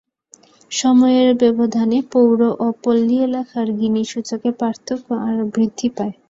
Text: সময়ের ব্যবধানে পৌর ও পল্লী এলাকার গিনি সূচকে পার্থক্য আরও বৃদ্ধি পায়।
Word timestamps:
সময়ের 0.71 1.29
ব্যবধানে 1.41 1.97
পৌর 2.11 2.39
ও 2.57 2.77
পল্লী 2.83 3.17
এলাকার 3.27 3.67
গিনি 3.79 4.03
সূচকে 4.11 4.49
পার্থক্য 4.59 5.07
আরও 5.27 5.43
বৃদ্ধি 5.53 5.87
পায়। 5.97 6.13